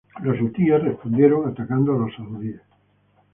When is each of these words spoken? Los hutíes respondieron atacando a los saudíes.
Los 0.23 0.39
hutíes 0.41 0.83
respondieron 0.83 1.47
atacando 1.47 1.93
a 1.93 1.97
los 1.99 2.15
saudíes. 2.15 2.59